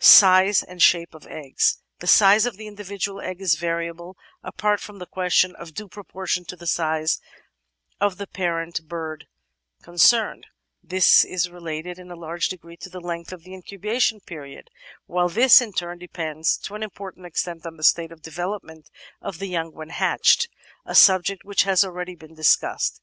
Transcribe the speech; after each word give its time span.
Size 0.00 0.62
and 0.62 0.82
Shape 0.82 1.14
of 1.14 1.26
Eggs 1.28 1.78
The 2.00 2.06
size 2.06 2.44
of 2.44 2.58
the 2.58 2.66
individual 2.66 3.22
egg 3.22 3.40
is 3.40 3.54
variable, 3.54 4.18
apart 4.42 4.80
from 4.80 4.98
the 4.98 5.06
question 5.06 5.56
of 5.56 5.72
due 5.72 5.88
proportion 5.88 6.44
to 6.44 6.56
the 6.56 6.66
size 6.66 7.22
of 7.98 8.18
the 8.18 8.26
parent 8.26 8.86
bird 8.86 9.28
con 9.80 9.96
444 9.96 10.52
The 10.84 10.96
Outline 10.96 10.96
off 10.98 11.02
Science 11.02 11.08
cemed; 11.08 11.24
this 11.24 11.24
is 11.24 11.50
related 11.50 11.98
in 11.98 12.10
a 12.10 12.20
large 12.20 12.50
degree 12.50 12.76
to 12.76 12.90
the 12.90 13.00
length 13.00 13.32
of 13.32 13.44
the 13.44 13.54
incubation 13.54 14.20
period, 14.20 14.68
while 15.06 15.30
this 15.30 15.62
in 15.62 15.72
turn 15.72 15.96
depends 15.96 16.58
to 16.58 16.74
an 16.74 16.82
important 16.82 17.24
extent 17.24 17.64
on 17.64 17.78
the 17.78 17.82
state 17.82 18.12
of 18.12 18.20
development 18.20 18.90
of 19.22 19.38
the 19.38 19.46
young 19.48 19.72
when 19.72 19.88
hatched, 19.88 20.50
a 20.84 20.94
subject 20.94 21.46
which 21.46 21.62
has 21.62 21.82
already 21.82 22.14
been 22.14 22.34
discussed. 22.34 23.00